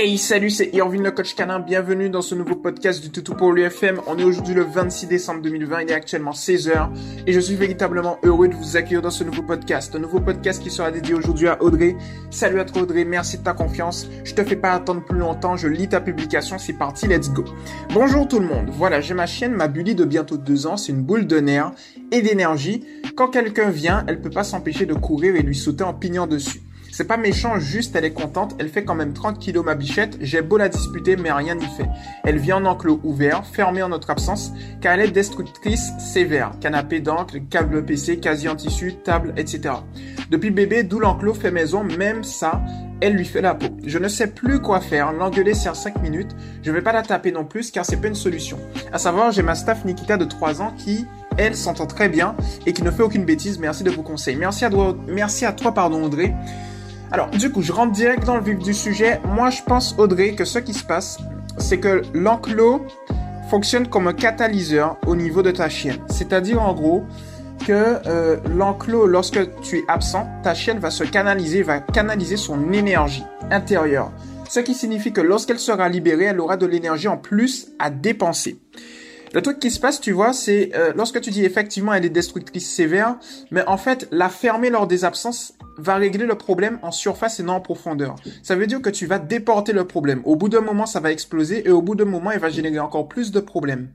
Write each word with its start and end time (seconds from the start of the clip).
Hey 0.00 0.16
salut 0.16 0.50
c'est 0.50 0.70
Irvin 0.74 1.02
le 1.02 1.10
coach 1.10 1.34
canin, 1.34 1.58
bienvenue 1.58 2.08
dans 2.08 2.22
ce 2.22 2.36
nouveau 2.36 2.54
podcast 2.54 3.02
du 3.02 3.10
Toutou 3.10 3.34
pour 3.34 3.50
l'UFM. 3.52 4.00
On 4.06 4.16
est 4.16 4.22
aujourd'hui 4.22 4.54
le 4.54 4.62
26 4.62 5.08
décembre 5.08 5.42
2020, 5.42 5.80
il 5.80 5.90
est 5.90 5.92
actuellement 5.92 6.30
16h 6.30 6.90
et 7.26 7.32
je 7.32 7.40
suis 7.40 7.56
véritablement 7.56 8.20
heureux 8.22 8.46
de 8.46 8.54
vous 8.54 8.76
accueillir 8.76 9.02
dans 9.02 9.10
ce 9.10 9.24
nouveau 9.24 9.42
podcast. 9.42 9.96
Un 9.96 9.98
nouveau 9.98 10.20
podcast 10.20 10.62
qui 10.62 10.70
sera 10.70 10.92
dédié 10.92 11.14
aujourd'hui 11.14 11.48
à 11.48 11.60
Audrey. 11.60 11.96
Salut 12.30 12.60
à 12.60 12.64
toi 12.64 12.82
Audrey, 12.82 13.04
merci 13.04 13.38
de 13.38 13.42
ta 13.42 13.54
confiance. 13.54 14.06
Je 14.22 14.34
te 14.36 14.44
fais 14.44 14.54
pas 14.54 14.70
attendre 14.70 15.04
plus 15.04 15.18
longtemps, 15.18 15.56
je 15.56 15.66
lis 15.66 15.88
ta 15.88 16.00
publication, 16.00 16.58
c'est 16.58 16.74
parti, 16.74 17.08
let's 17.08 17.30
go. 17.32 17.42
Bonjour 17.92 18.28
tout 18.28 18.38
le 18.38 18.46
monde, 18.46 18.70
voilà 18.70 19.00
j'ai 19.00 19.14
ma 19.14 19.26
chienne, 19.26 19.52
ma 19.52 19.66
Bully 19.66 19.96
de 19.96 20.04
bientôt 20.04 20.36
deux 20.36 20.68
ans, 20.68 20.76
c'est 20.76 20.92
une 20.92 21.02
boule 21.02 21.26
de 21.26 21.40
nerfs 21.40 21.72
et 22.12 22.22
d'énergie. 22.22 22.84
Quand 23.16 23.26
quelqu'un 23.26 23.70
vient, 23.70 24.04
elle 24.06 24.20
peut 24.20 24.30
pas 24.30 24.44
s'empêcher 24.44 24.86
de 24.86 24.94
courir 24.94 25.34
et 25.34 25.42
lui 25.42 25.56
sauter 25.56 25.82
en 25.82 25.92
pignant 25.92 26.28
dessus. 26.28 26.62
C'est 26.90 27.06
pas 27.06 27.16
méchant, 27.16 27.58
juste 27.58 27.94
elle 27.96 28.04
est 28.04 28.12
contente, 28.12 28.54
elle 28.58 28.68
fait 28.68 28.84
quand 28.84 28.94
même 28.94 29.12
30 29.12 29.38
kilos 29.38 29.64
ma 29.64 29.74
bichette, 29.74 30.16
j'ai 30.20 30.42
beau 30.42 30.56
la 30.56 30.68
disputer 30.68 31.16
mais 31.16 31.30
rien 31.30 31.54
n'y 31.54 31.66
fait. 31.66 31.88
Elle 32.24 32.38
vit 32.38 32.52
en 32.52 32.64
enclos 32.64 33.00
ouvert, 33.04 33.46
fermé 33.46 33.82
en 33.82 33.90
notre 33.90 34.10
absence, 34.10 34.52
car 34.80 34.94
elle 34.94 35.02
est 35.02 35.10
destructrice 35.10 35.92
sévère. 35.98 36.52
Canapé 36.60 37.00
d'encre, 37.00 37.36
câble 37.50 37.84
PC, 37.84 38.18
quasi 38.18 38.48
en 38.48 38.56
tissu, 38.56 38.94
table, 39.04 39.32
etc. 39.36 39.74
Depuis 40.30 40.50
bébé, 40.50 40.82
d'où 40.82 40.98
l'enclos 40.98 41.34
fait 41.34 41.50
maison, 41.50 41.84
même 41.84 42.24
ça, 42.24 42.62
elle 43.00 43.14
lui 43.14 43.24
fait 43.24 43.40
la 43.40 43.54
peau. 43.54 43.68
Je 43.86 43.98
ne 43.98 44.08
sais 44.08 44.28
plus 44.28 44.60
quoi 44.60 44.80
faire, 44.80 45.12
l'engueuler 45.12 45.54
sert 45.54 45.76
5 45.76 46.02
minutes, 46.02 46.34
je 46.62 46.72
vais 46.72 46.82
pas 46.82 46.92
la 46.92 47.02
taper 47.02 47.32
non 47.32 47.44
plus 47.44 47.70
car 47.70 47.84
c'est 47.84 47.96
pas 47.96 48.08
une 48.08 48.14
solution. 48.14 48.58
À 48.92 48.98
savoir, 48.98 49.30
j'ai 49.30 49.42
ma 49.42 49.54
staff 49.54 49.84
Nikita 49.84 50.16
de 50.16 50.24
3 50.24 50.62
ans 50.62 50.72
qui 50.76 51.06
elle 51.38 51.56
s'entend 51.56 51.86
très 51.86 52.08
bien 52.08 52.34
et 52.66 52.72
qui 52.72 52.82
ne 52.82 52.90
fait 52.90 53.02
aucune 53.02 53.24
bêtise. 53.24 53.58
Merci 53.58 53.84
de 53.84 53.90
vos 53.90 54.02
conseils. 54.02 54.36
Merci 54.36 54.64
à, 54.64 54.70
toi, 54.70 54.96
merci 55.06 55.46
à 55.46 55.52
toi, 55.52 55.72
pardon, 55.72 56.02
Audrey. 56.02 56.34
Alors, 57.10 57.30
du 57.30 57.50
coup, 57.50 57.62
je 57.62 57.72
rentre 57.72 57.92
direct 57.92 58.24
dans 58.24 58.36
le 58.36 58.42
vif 58.42 58.58
du 58.58 58.74
sujet. 58.74 59.20
Moi, 59.24 59.50
je 59.50 59.62
pense, 59.62 59.94
Audrey, 59.98 60.34
que 60.34 60.44
ce 60.44 60.58
qui 60.58 60.74
se 60.74 60.84
passe, 60.84 61.18
c'est 61.56 61.78
que 61.78 62.02
l'enclos 62.12 62.86
fonctionne 63.48 63.88
comme 63.88 64.08
un 64.08 64.12
catalyseur 64.12 64.98
au 65.06 65.16
niveau 65.16 65.42
de 65.42 65.50
ta 65.50 65.70
chienne. 65.70 65.98
C'est-à-dire, 66.08 66.60
en 66.60 66.74
gros, 66.74 67.04
que 67.66 67.98
euh, 68.06 68.36
l'enclos, 68.54 69.06
lorsque 69.06 69.38
tu 69.62 69.78
es 69.78 69.84
absent, 69.88 70.28
ta 70.42 70.54
chienne 70.54 70.78
va 70.78 70.90
se 70.90 71.04
canaliser, 71.04 71.62
va 71.62 71.80
canaliser 71.80 72.36
son 72.36 72.72
énergie 72.72 73.24
intérieure. 73.50 74.12
Ce 74.48 74.60
qui 74.60 74.74
signifie 74.74 75.12
que 75.12 75.20
lorsqu'elle 75.20 75.58
sera 75.58 75.88
libérée, 75.88 76.24
elle 76.24 76.40
aura 76.40 76.56
de 76.56 76.66
l'énergie 76.66 77.08
en 77.08 77.16
plus 77.16 77.68
à 77.78 77.90
dépenser. 77.90 78.60
Le 79.34 79.42
truc 79.42 79.58
qui 79.58 79.70
se 79.70 79.78
passe, 79.78 80.00
tu 80.00 80.12
vois, 80.12 80.32
c'est 80.32 80.70
euh, 80.74 80.92
lorsque 80.96 81.20
tu 81.20 81.30
dis 81.30 81.44
effectivement 81.44 81.92
elle 81.92 82.04
est 82.04 82.10
destructrice 82.10 82.70
sévère, 82.70 83.16
mais 83.50 83.62
en 83.66 83.76
fait, 83.76 84.08
la 84.10 84.28
fermer 84.28 84.70
lors 84.70 84.86
des 84.86 85.04
absences 85.04 85.54
va 85.76 85.96
régler 85.96 86.26
le 86.26 86.34
problème 86.34 86.78
en 86.82 86.90
surface 86.90 87.38
et 87.38 87.42
non 87.42 87.54
en 87.54 87.60
profondeur. 87.60 88.16
Ça 88.42 88.56
veut 88.56 88.66
dire 88.66 88.80
que 88.80 88.90
tu 88.90 89.06
vas 89.06 89.18
déporter 89.18 89.72
le 89.72 89.86
problème. 89.86 90.22
Au 90.24 90.36
bout 90.36 90.48
d'un 90.48 90.60
moment, 90.60 90.86
ça 90.86 91.00
va 91.00 91.12
exploser 91.12 91.66
et 91.66 91.70
au 91.70 91.82
bout 91.82 91.94
d'un 91.94 92.04
moment, 92.04 92.30
il 92.32 92.40
va 92.40 92.48
générer 92.48 92.78
encore 92.78 93.08
plus 93.08 93.30
de 93.30 93.40
problèmes. 93.40 93.88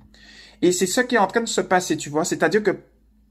Et 0.62 0.72
c'est 0.72 0.86
ce 0.86 1.02
qui 1.02 1.16
est 1.16 1.20
en 1.20 1.28
train 1.28 1.42
de 1.42 1.48
se 1.48 1.62
passer, 1.62 1.98
tu 1.98 2.10
vois. 2.10 2.24
C'est-à-dire 2.24 2.64
que 2.64 2.72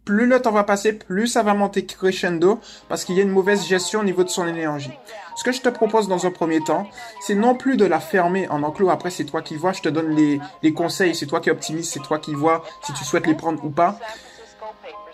plus 0.04 0.26
le 0.26 0.40
temps 0.40 0.50
va 0.50 0.64
passer, 0.64 0.92
plus 0.92 1.28
ça 1.28 1.42
va 1.42 1.54
monter 1.54 1.86
crescendo 1.86 2.60
parce 2.88 3.04
qu'il 3.04 3.16
y 3.16 3.20
a 3.20 3.22
une 3.22 3.30
mauvaise 3.30 3.66
gestion 3.66 4.00
au 4.00 4.04
niveau 4.04 4.24
de 4.24 4.28
son 4.28 4.46
énergie. 4.46 4.92
Ce 5.36 5.44
que 5.44 5.52
je 5.52 5.60
te 5.60 5.68
propose 5.68 6.08
dans 6.08 6.26
un 6.26 6.30
premier 6.30 6.60
temps, 6.60 6.86
c'est 7.20 7.34
non 7.34 7.54
plus 7.54 7.76
de 7.76 7.84
la 7.84 8.00
fermer 8.00 8.48
en 8.48 8.62
enclos. 8.62 8.90
Après, 8.90 9.10
c'est 9.10 9.24
toi 9.24 9.42
qui 9.42 9.56
vois. 9.56 9.72
Je 9.72 9.80
te 9.80 9.88
donne 9.88 10.14
les, 10.62 10.74
conseils. 10.74 11.14
C'est 11.14 11.26
toi 11.26 11.40
qui 11.40 11.50
optimise. 11.50 11.88
C'est 11.88 12.00
toi 12.00 12.18
qui 12.18 12.34
vois 12.34 12.64
si 12.82 12.92
tu 12.92 13.04
souhaites 13.04 13.26
les 13.26 13.34
prendre 13.34 13.64
ou 13.64 13.70
pas. 13.70 13.98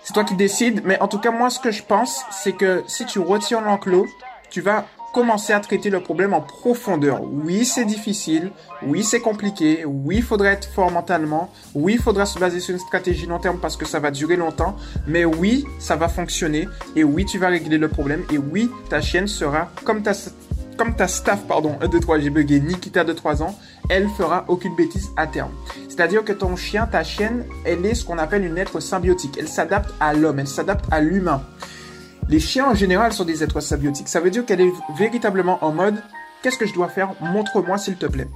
C'est 0.02 0.12
toi 0.12 0.24
qui 0.24 0.34
décides. 0.34 0.82
Mais 0.84 1.00
en 1.00 1.08
tout 1.08 1.18
cas, 1.18 1.30
moi, 1.30 1.50
ce 1.50 1.60
que 1.60 1.70
je 1.70 1.82
pense, 1.82 2.24
c'est 2.30 2.52
que 2.52 2.82
si 2.86 3.06
tu 3.06 3.18
retires 3.20 3.60
l'enclos, 3.60 4.06
tu 4.50 4.60
vas 4.60 4.86
commencer 5.12 5.52
à 5.52 5.60
traiter 5.60 5.90
le 5.90 6.00
problème 6.00 6.34
en 6.34 6.40
profondeur. 6.40 7.22
Oui, 7.22 7.64
c'est 7.64 7.84
difficile. 7.84 8.50
Oui, 8.82 9.02
c'est 9.02 9.20
compliqué. 9.20 9.84
Oui, 9.84 10.16
il 10.16 10.22
faudrait 10.22 10.50
être 10.50 10.68
fort 10.68 10.90
mentalement. 10.90 11.50
Oui, 11.74 11.94
il 11.94 12.00
faudra 12.00 12.26
se 12.26 12.38
baser 12.38 12.60
sur 12.60 12.74
une 12.74 12.80
stratégie 12.80 13.26
long 13.26 13.38
terme 13.38 13.58
parce 13.58 13.76
que 13.76 13.86
ça 13.86 14.00
va 14.00 14.10
durer 14.10 14.36
longtemps. 14.36 14.76
Mais 15.06 15.24
oui, 15.24 15.64
ça 15.78 15.96
va 15.96 16.08
fonctionner. 16.08 16.68
Et 16.96 17.04
oui, 17.04 17.24
tu 17.24 17.38
vas 17.38 17.48
régler 17.48 17.78
le 17.78 17.88
problème. 17.88 18.24
Et 18.32 18.38
oui, 18.38 18.70
ta 18.88 19.00
chienne 19.00 19.26
sera 19.26 19.70
comme 19.84 20.02
ta, 20.02 20.12
comme 20.76 20.94
ta 20.94 21.08
staff, 21.08 21.40
pardon, 21.46 21.76
1, 21.80 21.88
2, 21.88 22.00
3, 22.00 22.18
j'ai 22.20 22.30
bugué, 22.30 22.60
Nikita 22.60 23.02
de 23.02 23.12
3 23.12 23.42
ans, 23.42 23.58
elle 23.90 24.08
fera 24.16 24.44
aucune 24.48 24.76
bêtise 24.76 25.08
à 25.16 25.26
terme. 25.26 25.50
C'est-à-dire 25.88 26.24
que 26.24 26.32
ton 26.32 26.54
chien, 26.54 26.86
ta 26.86 27.02
chienne, 27.02 27.44
elle 27.64 27.84
est 27.84 27.94
ce 27.94 28.04
qu'on 28.04 28.18
appelle 28.18 28.44
une 28.44 28.56
être 28.56 28.78
symbiotique. 28.80 29.36
Elle 29.38 29.48
s'adapte 29.48 29.92
à 29.98 30.14
l'homme, 30.14 30.38
elle 30.38 30.46
s'adapte 30.46 30.84
à 30.90 31.00
l'humain. 31.00 31.42
Les 32.28 32.40
chiens 32.40 32.66
en 32.66 32.74
général 32.74 33.12
sont 33.14 33.24
des 33.24 33.42
êtres 33.42 33.60
symbiotiques. 33.60 34.08
Ça 34.08 34.20
veut 34.20 34.30
dire 34.30 34.44
qu'elle 34.44 34.60
est 34.60 34.72
véritablement 34.96 35.58
en 35.64 35.72
mode 35.72 36.02
qu'est-ce 36.42 36.58
que 36.58 36.66
je 36.66 36.74
dois 36.74 36.88
faire? 36.88 37.14
Montre-moi 37.22 37.78
s'il 37.78 37.96
te 37.96 38.04
plaît. 38.04 38.28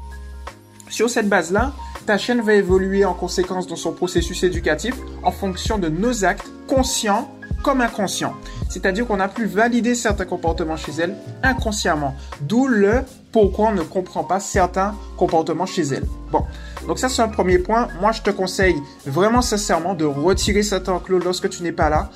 Sur 0.89 1.11
cette 1.11 1.29
base-là, 1.29 1.73
ta 2.07 2.17
chienne 2.17 2.41
va 2.41 2.55
évoluer 2.55 3.05
en 3.05 3.13
conséquence 3.13 3.67
dans 3.67 3.77
son 3.77 3.93
processus 3.93 4.43
éducatif 4.45 4.95
en 5.23 5.31
fonction 5.31 5.79
de 5.79 5.89
nos 5.89 6.25
actes 6.25 6.51
conscients 6.67 7.31
comme 7.63 7.83
inconscients. 7.83 8.35
C'est-à-dire 8.71 9.07
qu'on 9.07 9.21
a 9.21 9.29
pu 9.29 9.45
valider 9.45 9.95
certains 9.95 10.25
comportements 10.25 10.77
chez 10.77 10.93
elle 10.99 11.15
inconsciemment. 11.43 12.15
D'où 12.41 12.67
le 12.67 13.03
pourquoi 13.31 13.69
on 13.69 13.73
ne 13.73 13.83
comprend 13.83 14.25
pas 14.25 14.41
certains 14.41 14.95
comportements 15.17 15.67
chez 15.67 15.83
elle. 15.83 16.05
Bon, 16.31 16.45
donc 16.87 16.99
ça 16.99 17.09
c'est 17.09 17.23
un 17.23 17.29
premier 17.29 17.59
point. 17.59 17.89
Moi 18.01 18.13
je 18.13 18.23
te 18.23 18.31
conseille 18.31 18.77
vraiment 19.07 19.43
sincèrement 19.43 19.95
de 19.95 20.07
retirer 20.07 20.63
cet 20.63 20.89
enclos 20.89 21.19
lorsque 21.19 21.51
tu 21.51 21.63
n'es 21.63 21.73
pas 21.73 21.91
là 21.91 22.11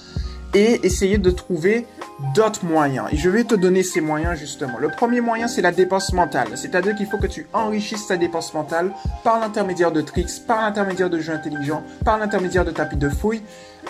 et 0.54 0.86
essayer 0.86 1.18
de 1.18 1.30
trouver 1.30 1.86
d'autres 2.34 2.64
moyens. 2.64 3.08
Et 3.12 3.16
je 3.16 3.28
vais 3.28 3.44
te 3.44 3.54
donner 3.54 3.82
ces 3.82 4.00
moyens 4.00 4.38
justement. 4.38 4.78
Le 4.78 4.88
premier 4.88 5.20
moyen, 5.20 5.48
c'est 5.48 5.62
la 5.62 5.72
dépense 5.72 6.12
mentale. 6.12 6.48
C'est-à-dire 6.54 6.94
qu'il 6.94 7.06
faut 7.06 7.18
que 7.18 7.26
tu 7.26 7.46
enrichisses 7.52 8.06
ta 8.06 8.16
dépense 8.16 8.54
mentale 8.54 8.92
par 9.22 9.40
l'intermédiaire 9.40 9.92
de 9.92 10.00
tricks, 10.00 10.46
par 10.46 10.62
l'intermédiaire 10.62 11.10
de 11.10 11.18
jeux 11.18 11.32
intelligents, 11.32 11.82
par 12.04 12.18
l'intermédiaire 12.18 12.64
de 12.64 12.70
tapis 12.70 12.96
de 12.96 13.08
fouilles. 13.08 13.42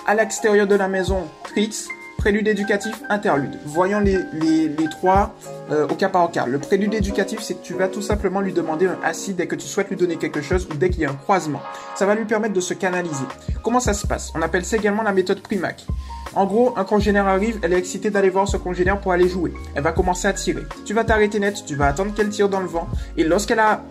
À 0.07 0.15
l'extérieur 0.15 0.67
de 0.67 0.75
la 0.75 0.89
maison, 0.89 1.27
tricks, 1.45 1.89
prélude 2.27 2.49
éducatif, 2.49 3.05
interlude. 3.09 3.57
Voyons 3.67 4.01
les, 4.01 4.19
les, 4.33 4.89
trois 4.91 5.37
euh, 5.71 5.87
au 5.87 5.95
cas 5.95 6.09
par 6.09 6.29
cas. 6.33 6.45
Le 6.45 6.59
prélude 6.59 6.93
éducatif, 6.93 7.41
c'est 7.41 7.55
que 7.55 7.63
tu 7.63 7.73
vas 7.73 7.87
tout 7.87 8.03
simplement 8.03 8.41
lui 8.41 8.53
demander 8.53 8.89
un 8.89 8.99
assis 9.05 9.33
dès 9.33 9.47
que 9.47 9.55
tu 9.55 9.65
souhaites 9.65 9.91
lui 9.91 9.97
donner 9.97 10.17
quelque 10.17 10.41
chose 10.41 10.67
ou 10.69 10.75
dès 10.75 10.91
qu'il 10.91 11.03
y 11.03 11.05
a 11.05 11.11
un 11.11 11.15
croisement. 11.15 11.63
Ça 11.95 12.05
va 12.05 12.17
lui 12.17 12.25
permettre 12.25 12.53
de 12.53 12.61
se 12.61 12.75
canaliser. 12.75 13.27
Comment 13.63 13.79
ça 13.79 13.95
se 13.95 14.09
passe? 14.09 14.33
On 14.35 14.43
appelle 14.43 14.65
ça 14.65 14.77
également 14.77 15.05
la 15.05 15.13
méthode 15.13 15.41
Primac. 15.41 15.87
En 16.35 16.47
gros, 16.47 16.75
un 16.77 16.83
congénère 16.83 17.29
arrive, 17.29 17.61
elle 17.63 17.73
est 17.73 17.79
excitée 17.79 18.11
d'aller 18.11 18.31
voir 18.31 18.49
ce 18.49 18.57
congénère 18.57 19.01
pour 19.01 19.13
aller 19.13 19.29
jouer. 19.29 19.53
Elle 19.77 19.85
va 19.85 19.93
commencer 19.93 20.27
à 20.27 20.33
tirer. 20.33 20.65
Tu 20.85 20.95
vas 20.95 21.05
t'arrêter 21.05 21.39
net, 21.39 21.63
tu 21.65 21.77
vas 21.77 21.87
attendre 21.87 22.13
qu'elle 22.13 22.31
tire 22.31 22.49
dans 22.49 22.59
le 22.61 22.67
vent, 22.67 22.89
et 23.17 23.23
lorsqu'elle 23.23 23.61
a 23.61 23.85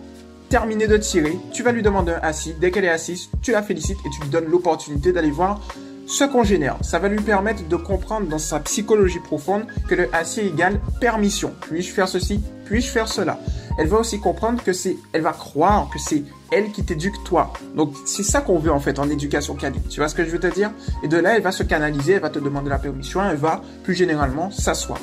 terminé 0.50 0.86
de 0.86 0.98
tirer, 0.98 1.38
tu 1.52 1.62
vas 1.62 1.72
lui 1.72 1.82
demander 1.82 2.12
un 2.12 2.20
assis. 2.22 2.54
Dès 2.60 2.70
qu'elle 2.70 2.84
est 2.84 2.90
assise, 2.90 3.30
tu 3.40 3.52
la 3.52 3.62
félicites 3.62 3.98
et 4.04 4.10
tu 4.10 4.20
lui 4.20 4.28
donnes 4.28 4.50
l'opportunité 4.50 5.12
d'aller 5.12 5.30
voir 5.30 5.60
ce 6.06 6.24
congénère. 6.24 6.76
Ça 6.82 6.98
va 6.98 7.08
lui 7.08 7.20
permettre 7.20 7.66
de 7.66 7.76
comprendre 7.76 8.28
dans 8.28 8.38
sa 8.38 8.60
psychologie 8.60 9.20
profonde 9.20 9.64
que 9.88 9.94
le 9.94 10.14
assis 10.14 10.40
égale 10.40 10.80
permission. 11.00 11.52
Puis-je 11.60 11.92
faire 11.92 12.08
ceci? 12.08 12.40
Puis-je 12.64 12.88
faire 12.88 13.08
cela? 13.08 13.38
Elle 13.78 13.88
va 13.88 13.98
aussi 13.98 14.20
comprendre 14.20 14.62
que 14.62 14.72
c'est, 14.72 14.96
elle 15.12 15.22
va 15.22 15.32
croire 15.32 15.88
que 15.92 15.98
c'est 15.98 16.22
elle 16.50 16.70
qui 16.72 16.84
t'éduque 16.84 17.22
toi. 17.24 17.52
Donc 17.74 17.94
c'est 18.06 18.22
ça 18.22 18.40
qu'on 18.40 18.58
veut 18.58 18.72
en 18.72 18.80
fait 18.80 18.98
en 18.98 19.10
éducation 19.10 19.54
canine. 19.54 19.82
Tu 19.90 20.00
vois 20.00 20.08
ce 20.08 20.14
que 20.14 20.24
je 20.24 20.30
veux 20.30 20.40
te 20.40 20.46
dire? 20.46 20.70
Et 21.02 21.08
de 21.08 21.18
là, 21.18 21.36
elle 21.36 21.42
va 21.42 21.52
se 21.52 21.62
canaliser, 21.62 22.14
elle 22.14 22.22
va 22.22 22.30
te 22.30 22.38
demander 22.38 22.70
la 22.70 22.78
permission, 22.78 23.20
elle 23.28 23.36
va 23.36 23.60
plus 23.84 23.94
généralement 23.94 24.50
s'asseoir. 24.50 24.98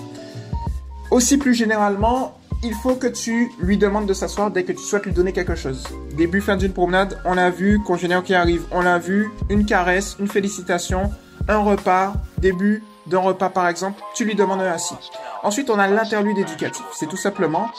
Aussi 1.12 1.38
plus 1.38 1.54
généralement, 1.54 2.36
il 2.64 2.74
faut 2.74 2.96
que 2.96 3.08
tu 3.08 3.52
lui 3.60 3.78
demandes 3.78 4.06
de 4.06 4.14
s'asseoir 4.14 4.50
dès 4.50 4.64
que 4.64 4.72
tu 4.72 4.82
souhaites 4.82 5.06
lui 5.06 5.12
donner 5.12 5.34
quelque 5.34 5.56
chose. 5.56 5.84
Début, 6.16 6.42
fin 6.42 6.56
d'une 6.56 6.72
promenade, 6.72 7.20
on 7.26 7.38
a 7.38 7.50
vu, 7.50 7.80
congénère 7.80 8.24
qui 8.24 8.34
arrive, 8.34 8.64
on 8.72 8.82
l'a 8.82 9.00
vu, 9.00 9.30
une 9.50 9.66
caresse, 9.66 10.16
une 10.20 10.28
félicitation, 10.28 11.12
un 11.50 11.58
repas, 11.58 12.14
début 12.38 12.84
d'un 13.06 13.20
repas 13.20 13.50
par 13.50 13.68
exemple, 13.68 14.02
tu 14.16 14.24
lui 14.24 14.34
demandes 14.34 14.62
un 14.62 14.72
assis. 14.72 14.96
Ensuite, 15.44 15.70
on 15.70 15.78
a 15.78 15.88
l'interlude 15.88 16.38
éducatif. 16.38 16.86
C'est 16.94 17.08
tout 17.08 17.18
simplement 17.18 17.70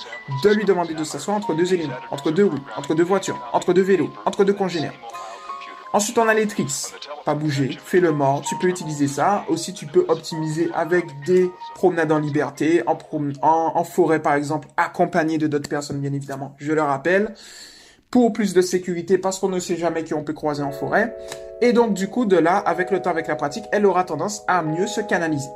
de 0.43 0.51
lui 0.51 0.67
demander 0.67 0.93
de 0.93 1.03
s'asseoir 1.03 1.39
entre 1.39 1.55
deux 1.55 1.73
éléments, 1.73 1.95
entre 2.11 2.31
deux 2.31 2.45
roues, 2.45 2.61
entre 2.77 2.95
deux 2.95 3.05
voitures, 3.05 3.41
entre 3.55 3.73
deux 3.73 3.83
vélos, 3.83 4.11
entre 4.27 4.45
deux 4.45 4.53
congénères. 4.53 4.93
Ensuite, 5.95 6.19
on 6.19 6.27
a 6.27 6.35
les 6.35 6.49
tricks. 6.49 6.93
Pas 7.25 7.37
bouger, 7.37 7.79
fais 7.85 8.01
le 8.01 8.11
mort, 8.11 8.43
tu 8.43 8.57
peux 8.59 8.67
utiliser 8.67 9.07
ça. 9.07 9.45
Aussi, 9.49 9.73
tu 9.73 9.87
peux 9.87 10.05
optimiser 10.09 10.69
avec 10.75 11.07
des 11.25 11.53
promenades 11.77 12.11
en 12.11 12.19
liberté, 12.19 12.83
en, 12.85 13.85
forêt 13.85 14.19
par 14.19 14.35
exemple, 14.35 14.67
accompagné 14.77 15.39
de 15.39 15.47
d'autres 15.47 15.69
personnes 15.69 16.01
bien 16.01 16.13
évidemment, 16.13 16.57
je 16.59 16.73
le 16.73 16.83
rappelle. 16.83 17.35
Pour 18.11 18.33
plus 18.33 18.55
de 18.55 18.61
sécurité, 18.61 19.19
parce 19.19 19.39
qu'on 19.39 19.49
ne 19.49 19.61
sait 19.61 19.77
jamais 19.77 20.03
qui 20.03 20.15
on 20.15 20.25
peut 20.25 20.33
croiser 20.33 20.65
en 20.65 20.73
forêt. 20.73 21.17
Et 21.61 21.73
donc, 21.73 21.95
du 21.95 22.09
coup, 22.09 22.27
de 22.27 22.37
là, 22.37 22.57
avec 22.57 22.91
le 22.91 23.01
temps, 23.01 23.11
avec 23.11 23.29
la 23.29 23.37
pratique, 23.37 23.65
elle 23.71 23.87
aura 23.87 24.03
tendance 24.03 24.43
à 24.49 24.63
mieux 24.63 24.89
se 24.89 25.01
canaliser. 25.01 25.51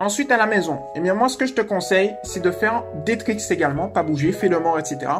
Ensuite, 0.00 0.32
à 0.32 0.38
la 0.38 0.46
maison, 0.46 0.80
eh 0.94 1.00
bien, 1.00 1.12
moi, 1.12 1.28
ce 1.28 1.36
que 1.36 1.44
je 1.44 1.52
te 1.52 1.60
conseille, 1.60 2.14
c'est 2.22 2.42
de 2.42 2.50
faire 2.50 2.84
des 3.04 3.18
tricks 3.18 3.50
également, 3.50 3.88
pas 3.88 4.02
bouger, 4.02 4.32
fais 4.32 4.48
le 4.48 4.60
mort, 4.60 4.78
etc. 4.78 5.12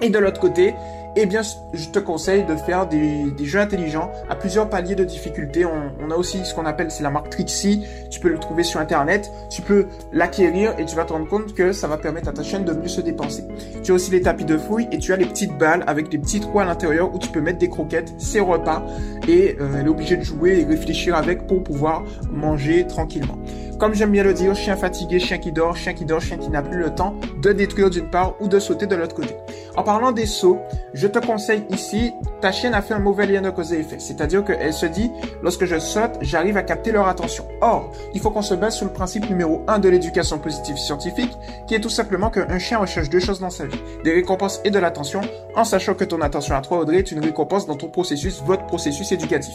Et 0.00 0.10
de 0.10 0.18
l'autre 0.18 0.40
côté, 0.40 0.74
eh 1.16 1.26
bien, 1.26 1.40
je 1.72 1.88
te 1.88 1.98
conseille 1.98 2.44
de 2.44 2.54
faire 2.56 2.86
des, 2.86 3.32
jeux 3.42 3.58
intelligents 3.58 4.10
à 4.28 4.36
plusieurs 4.36 4.68
paliers 4.68 4.94
de 4.94 5.04
difficulté. 5.04 5.64
On, 5.64 6.10
a 6.10 6.14
aussi 6.14 6.44
ce 6.44 6.54
qu'on 6.54 6.66
appelle, 6.66 6.90
c'est 6.90 7.02
la 7.02 7.10
marque 7.10 7.30
Trixie. 7.30 7.84
Tu 8.10 8.20
peux 8.20 8.28
le 8.28 8.38
trouver 8.38 8.62
sur 8.62 8.80
Internet. 8.80 9.30
Tu 9.50 9.62
peux 9.62 9.86
l'acquérir 10.12 10.74
et 10.78 10.84
tu 10.84 10.94
vas 10.94 11.04
te 11.04 11.12
rendre 11.12 11.26
compte 11.26 11.54
que 11.54 11.72
ça 11.72 11.88
va 11.88 11.96
permettre 11.96 12.28
à 12.28 12.32
ta 12.32 12.42
chaîne 12.42 12.64
de 12.64 12.72
mieux 12.72 12.88
se 12.88 13.00
dépenser. 13.00 13.44
Tu 13.82 13.92
as 13.92 13.94
aussi 13.94 14.10
les 14.10 14.20
tapis 14.20 14.44
de 14.44 14.58
fouille 14.58 14.88
et 14.92 14.98
tu 14.98 15.12
as 15.12 15.16
les 15.16 15.26
petites 15.26 15.56
balles 15.56 15.84
avec 15.86 16.10
des 16.10 16.18
petits 16.18 16.40
trous 16.40 16.60
à 16.60 16.64
l'intérieur 16.64 17.14
où 17.14 17.18
tu 17.18 17.30
peux 17.30 17.40
mettre 17.40 17.58
des 17.58 17.68
croquettes, 17.68 18.12
ses 18.18 18.40
repas 18.40 18.84
et 19.26 19.56
euh, 19.60 19.68
elle 19.78 19.86
est 19.86 19.90
obligée 19.90 20.16
de 20.16 20.24
jouer 20.24 20.60
et 20.60 20.64
réfléchir 20.64 21.16
avec 21.16 21.46
pour 21.46 21.62
pouvoir 21.62 22.04
manger 22.30 22.86
tranquillement. 22.86 23.38
Comme 23.78 23.94
j'aime 23.94 24.10
bien 24.10 24.22
le 24.22 24.32
dire, 24.32 24.54
chien 24.54 24.74
fatigué, 24.74 25.18
chien 25.18 25.36
qui 25.36 25.52
dort, 25.52 25.76
chien 25.76 25.92
qui 25.92 26.06
dort, 26.06 26.22
chien 26.22 26.38
qui 26.38 26.48
n'a 26.48 26.62
plus 26.62 26.78
le 26.78 26.94
temps 26.94 27.14
de 27.42 27.52
détruire 27.52 27.90
d'une 27.90 28.08
part 28.08 28.34
ou 28.40 28.48
de 28.48 28.58
sauter 28.58 28.86
de 28.86 28.96
l'autre 28.96 29.14
côté. 29.14 29.34
En 29.76 29.82
parlant 29.82 30.12
des 30.12 30.24
sauts, 30.24 30.58
je 30.94 31.05
te 31.06 31.18
conseille 31.18 31.64
ici, 31.70 32.12
ta 32.40 32.52
chienne 32.52 32.74
a 32.74 32.82
fait 32.82 32.94
un 32.94 32.98
mauvais 32.98 33.26
lien 33.26 33.42
de 33.42 33.50
cause 33.50 33.72
et 33.72 33.80
effet. 33.80 33.98
C'est-à-dire 33.98 34.44
qu'elle 34.44 34.72
se 34.72 34.86
dit, 34.86 35.10
lorsque 35.42 35.64
je 35.64 35.78
saute, 35.78 36.12
j'arrive 36.20 36.56
à 36.56 36.62
capter 36.62 36.92
leur 36.92 37.08
attention. 37.08 37.46
Or, 37.60 37.92
il 38.14 38.20
faut 38.20 38.30
qu'on 38.30 38.42
se 38.42 38.54
base 38.54 38.76
sur 38.76 38.86
le 38.86 38.92
principe 38.92 39.28
numéro 39.28 39.62
1 39.68 39.78
de 39.78 39.88
l'éducation 39.88 40.38
positive 40.38 40.76
scientifique, 40.76 41.36
qui 41.66 41.74
est 41.74 41.80
tout 41.80 41.90
simplement 41.90 42.30
qu'un 42.30 42.58
chien 42.58 42.78
recherche 42.78 43.08
deux 43.08 43.20
choses 43.20 43.40
dans 43.40 43.50
sa 43.50 43.66
vie. 43.66 43.78
Des 44.04 44.12
récompenses 44.12 44.60
et 44.64 44.70
de 44.70 44.78
l'attention, 44.78 45.20
en 45.54 45.64
sachant 45.64 45.94
que 45.94 46.04
ton 46.04 46.20
attention 46.20 46.54
à 46.54 46.60
toi, 46.60 46.78
Audrey, 46.78 46.98
est 46.98 47.12
une 47.12 47.20
récompense 47.20 47.66
dans 47.66 47.76
ton 47.76 47.88
processus, 47.88 48.42
votre 48.44 48.66
processus 48.66 49.12
éducatif. 49.12 49.54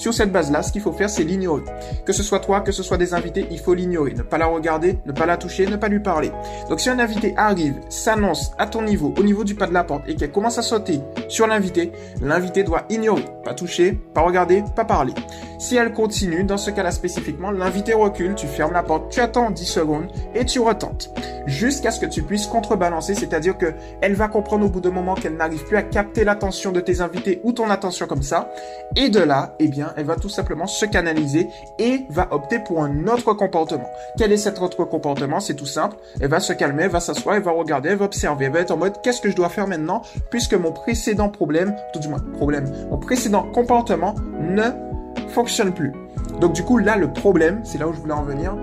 Sur 0.00 0.14
cette 0.14 0.32
base-là, 0.32 0.62
ce 0.62 0.72
qu'il 0.72 0.80
faut 0.80 0.92
faire, 0.92 1.10
c'est 1.10 1.24
l'ignorer. 1.24 1.62
Que 2.06 2.14
ce 2.14 2.22
soit 2.22 2.40
toi, 2.40 2.62
que 2.62 2.72
ce 2.72 2.82
soit 2.82 2.96
des 2.96 3.12
invités, 3.12 3.46
il 3.50 3.58
faut 3.58 3.74
l'ignorer. 3.74 4.14
Ne 4.14 4.22
pas 4.22 4.38
la 4.38 4.46
regarder, 4.46 4.98
ne 5.04 5.12
pas 5.12 5.26
la 5.26 5.36
toucher, 5.36 5.66
ne 5.66 5.76
pas 5.76 5.88
lui 5.88 6.00
parler. 6.00 6.32
Donc 6.70 6.80
si 6.80 6.88
un 6.88 6.98
invité 6.98 7.34
arrive, 7.36 7.74
s'annonce 7.90 8.52
à 8.56 8.66
ton 8.66 8.80
niveau, 8.80 9.12
au 9.18 9.22
niveau 9.22 9.44
du 9.44 9.54
pas 9.54 9.66
de 9.66 9.74
la 9.74 9.84
porte, 9.84 10.08
et 10.08 10.14
qu'elle 10.14 10.32
commence 10.32 10.56
à 10.56 10.62
sauter 10.62 11.02
sur 11.28 11.46
l'invité, 11.46 11.92
l'invité 12.22 12.62
doit 12.62 12.84
ignorer. 12.88 13.26
Pas 13.44 13.52
toucher, 13.52 13.92
pas 14.14 14.22
regarder, 14.22 14.64
pas 14.74 14.86
parler. 14.86 15.12
Si 15.58 15.76
elle 15.76 15.92
continue, 15.92 16.44
dans 16.44 16.56
ce 16.56 16.70
cas-là 16.70 16.92
spécifiquement, 16.92 17.50
l'invité 17.50 17.92
recule, 17.92 18.34
tu 18.34 18.46
fermes 18.46 18.72
la 18.72 18.82
porte, 18.82 19.12
tu 19.12 19.20
attends 19.20 19.50
10 19.50 19.66
secondes 19.66 20.06
et 20.34 20.46
tu 20.46 20.60
retentes. 20.60 21.10
Jusqu'à 21.44 21.90
ce 21.90 22.00
que 22.00 22.06
tu 22.06 22.22
puisses 22.22 22.46
contrebalancer, 22.46 23.14
c'est-à-dire 23.14 23.58
que 23.58 23.74
elle 24.00 24.14
va 24.14 24.28
comprendre 24.28 24.64
au 24.64 24.70
bout 24.70 24.80
d'un 24.80 24.90
moment 24.90 25.14
qu'elle 25.14 25.36
n'arrive 25.36 25.64
plus 25.64 25.76
à 25.76 25.82
capter 25.82 26.24
l'attention 26.24 26.72
de 26.72 26.80
tes 26.80 27.02
invités 27.02 27.42
ou 27.44 27.52
ton 27.52 27.68
attention 27.68 28.06
comme 28.06 28.22
ça. 28.22 28.50
Et 28.96 29.10
de 29.10 29.20
là, 29.20 29.54
eh 29.58 29.68
bien, 29.90 29.94
elle 29.96 30.06
va 30.06 30.16
tout 30.16 30.28
simplement 30.28 30.66
se 30.66 30.84
canaliser 30.84 31.48
et 31.78 32.06
va 32.10 32.28
opter 32.30 32.58
pour 32.58 32.82
un 32.82 33.06
autre 33.06 33.32
comportement. 33.34 33.88
Quel 34.16 34.32
est 34.32 34.36
cet 34.36 34.60
autre 34.60 34.84
comportement? 34.84 35.40
C'est 35.40 35.54
tout 35.54 35.66
simple. 35.66 35.96
Elle 36.20 36.28
va 36.28 36.40
se 36.40 36.52
calmer, 36.52 36.84
elle 36.84 36.90
va 36.90 37.00
s'asseoir, 37.00 37.36
elle 37.36 37.42
va 37.42 37.52
regarder, 37.52 37.90
elle 37.90 37.98
va 37.98 38.06
observer, 38.06 38.46
elle 38.46 38.52
va 38.52 38.60
être 38.60 38.70
en 38.70 38.76
mode 38.76 39.00
qu'est-ce 39.02 39.20
que 39.20 39.30
je 39.30 39.36
dois 39.36 39.48
faire 39.48 39.66
maintenant? 39.66 40.02
Puisque 40.30 40.54
mon 40.54 40.72
précédent 40.72 41.28
problème, 41.28 41.74
tout 41.92 42.00
du 42.00 42.08
moins 42.08 42.20
problème, 42.34 42.70
mon 42.90 42.98
précédent 42.98 43.46
comportement 43.52 44.14
ne 44.40 44.64
fonctionne 45.28 45.72
plus. 45.72 45.92
Donc 46.40 46.52
du 46.52 46.62
coup, 46.64 46.78
là, 46.78 46.96
le 46.96 47.12
problème, 47.12 47.60
c'est 47.64 47.78
là 47.78 47.88
où 47.88 47.92
je 47.92 48.00
voulais 48.00 48.14
en 48.14 48.22
venir, 48.22 48.56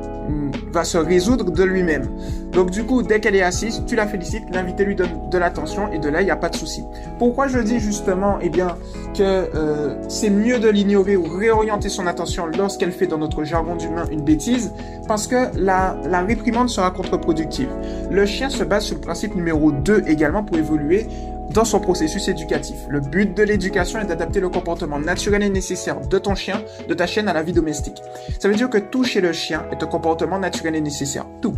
va 0.72 0.84
se 0.84 0.98
résoudre 0.98 1.52
de 1.52 1.64
lui-même. 1.64 2.08
Donc 2.52 2.72
du 2.72 2.84
coup, 2.84 3.04
dès 3.04 3.20
qu'elle 3.20 3.36
est 3.36 3.44
assise, 3.44 3.84
tu 3.86 3.96
la 3.96 4.08
félicites, 4.08 4.44
l'invité 4.54 4.84
lui 4.84 4.96
donne 4.96 5.30
de 5.30 5.38
l'attention 5.38 5.92
et 5.92 6.00
de 6.00 6.10
là, 6.10 6.22
il 6.22 6.26
n'y 6.26 6.32
a 6.32 6.36
pas 6.36 6.50
de 6.50 6.56
souci. 6.56 6.84
Pourquoi 7.20 7.48
je 7.48 7.60
dis 7.60 7.80
justement, 7.80 8.38
eh 8.42 8.50
bien, 8.50 8.78
que 9.16 9.24
euh, 9.24 9.96
c'est 10.08 10.30
mieux 10.30 10.60
de 10.60 10.70
l'ignorer 10.70 11.16
ou 11.16 11.24
réorienter 11.24 11.90
son 11.90 12.08
attention 12.08 12.46
lorsqu'elle 12.46 12.92
fait 12.92 13.08
dans 13.08 13.18
notre 13.18 13.44
jargon 13.44 13.76
d'humain 13.76 14.06
une 14.12 14.22
bêtise? 14.22 14.72
Parce 15.08 15.28
que 15.28 15.56
la, 15.56 15.98
la 16.06 16.22
réprimande 16.22 16.70
sera 16.70 16.92
contre-productive. 16.92 17.70
Le 18.10 18.26
chien 18.26 18.50
se 18.50 18.64
base 18.64 18.86
sur 18.86 18.96
le 18.96 19.02
principe 19.02 19.36
numéro 19.36 19.72
2 19.72 20.04
également 20.08 20.44
pour 20.44 20.58
évoluer 20.58 21.08
dans 21.54 21.66
son 21.66 21.80
processus 21.80 22.28
éducatif. 22.28 22.78
Le 22.90 23.00
but 23.00 23.36
de 23.36 23.44
l'éducation 23.44 24.00
est 24.00 24.06
d'adapter 24.06 24.40
le 24.40 24.50
comportement 24.50 25.00
naturel 25.00 25.44
et 25.44 25.50
nécessaire 25.50 26.00
de 26.02 26.18
ton 26.18 26.36
chien, 26.36 26.62
de 26.88 26.94
ta 26.94 27.08
chienne 27.08 27.28
à 27.28 27.34
la 27.34 27.44
vie 27.44 27.54
domestique. 27.54 28.02
Ça 28.40 28.48
veut 28.48 28.56
dire 28.56 28.70
que 28.70 28.78
tout 28.78 29.04
chez 29.04 29.22
le 29.22 29.34
chien 29.34 29.66
est 29.72 29.82
un 29.82 29.88
comportement 29.88 30.40
naturel 30.40 30.76
et 30.76 30.82
nécessaire. 30.82 31.26
Tout. 31.42 31.56